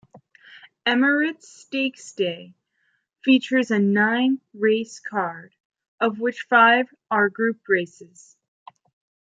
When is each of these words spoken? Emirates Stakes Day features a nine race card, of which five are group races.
Emirates 0.83 1.43
Stakes 1.43 2.13
Day 2.13 2.55
features 3.23 3.69
a 3.69 3.77
nine 3.77 4.41
race 4.51 4.99
card, 4.99 5.53
of 5.99 6.19
which 6.19 6.47
five 6.49 6.87
are 7.11 7.29
group 7.29 7.59
races. 7.69 8.35